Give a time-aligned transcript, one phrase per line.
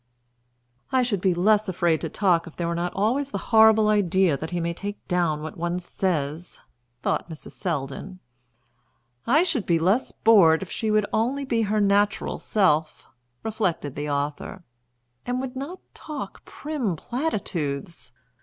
[0.91, 4.35] "I should be less afraid to talk if there were not always the horrible idea
[4.35, 6.59] that he may take down what one says,"
[7.03, 7.51] thought Mrs.
[7.51, 8.17] Selldon.
[9.27, 13.05] "I should be less bored if she would only be her natural self,"
[13.43, 14.63] reflected the author.
[15.27, 18.11] "And would not talk prim platitudes."